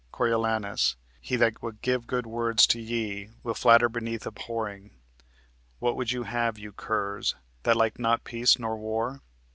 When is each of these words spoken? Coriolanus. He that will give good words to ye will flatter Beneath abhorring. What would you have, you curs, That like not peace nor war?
Coriolanus. 0.11 0.95
He 1.19 1.35
that 1.35 1.61
will 1.61 1.73
give 1.73 2.07
good 2.07 2.25
words 2.25 2.65
to 2.65 2.81
ye 2.81 3.29
will 3.43 3.53
flatter 3.53 3.87
Beneath 3.87 4.25
abhorring. 4.25 4.95
What 5.77 5.95
would 5.95 6.11
you 6.11 6.23
have, 6.23 6.57
you 6.57 6.71
curs, 6.73 7.35
That 7.61 7.77
like 7.77 7.99
not 7.99 8.23
peace 8.23 8.57
nor 8.57 8.77
war? 8.77 9.21